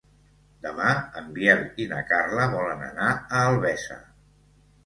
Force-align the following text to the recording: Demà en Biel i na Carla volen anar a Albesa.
Demà 0.67 0.93
en 1.21 1.27
Biel 1.35 1.61
i 1.85 1.87
na 1.93 2.01
Carla 2.13 2.49
volen 2.57 2.81
anar 2.89 3.13
a 3.19 3.43
Albesa. 3.53 4.03